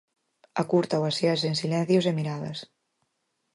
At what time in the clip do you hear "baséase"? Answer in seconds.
1.05-1.45